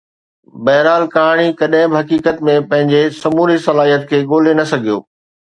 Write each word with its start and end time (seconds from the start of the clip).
بهرحال 0.67 1.03
ڪهاڻي 1.15 1.45
ڪڏهن 1.59 1.91
به 1.91 1.97
حقيقت 2.03 2.41
۾ 2.49 2.57
پنهنجي 2.73 3.03
سموري 3.19 3.61
صلاحيت 3.67 4.09
کي 4.15 4.25
ڳولي 4.35 4.59
نه 4.63 4.69
سگهيو 4.75 4.99